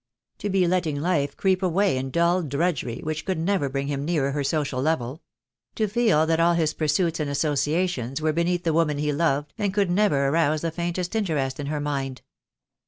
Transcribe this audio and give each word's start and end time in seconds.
To 0.39 0.49
be 0.49 0.65
letting 0.67 0.99
life 0.99 1.37
creep 1.37 1.61
away 1.61 1.95
in 1.95 2.09
dull 2.09 2.41
drudgery 2.41 3.01
which 3.03 3.23
could 3.23 3.37
never 3.37 3.69
bring 3.69 3.85
him 3.85 4.03
nearer 4.03 4.31
her 4.31 4.43
social 4.43 4.81
level; 4.81 5.21
to 5.75 5.87
feel 5.87 6.25
that 6.25 6.39
all 6.39 6.55
his 6.55 6.73
pursuits 6.73 7.19
and 7.19 7.29
associations 7.29 8.19
were 8.19 8.33
beneath 8.33 8.63
the 8.63 8.73
woman 8.73 8.97
he 8.97 9.13
loved, 9.13 9.53
and 9.59 9.71
could 9.75 9.91
never 9.91 10.29
arouse 10.29 10.61
the 10.61 10.71
faintest 10.71 11.15
interest 11.15 11.59
in 11.59 11.67
her 11.67 11.79
mind. 11.79 12.23